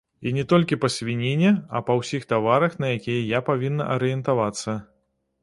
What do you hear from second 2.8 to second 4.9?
на якія я павінна арыентавацца.